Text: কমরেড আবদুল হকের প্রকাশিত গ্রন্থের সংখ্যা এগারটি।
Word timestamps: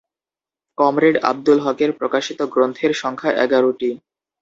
কমরেড 0.77 1.15
আবদুল 1.23 1.59
হকের 1.65 1.91
প্রকাশিত 1.99 2.39
গ্রন্থের 2.53 2.91
সংখ্যা 2.93 3.31
এগারটি। 3.43 3.89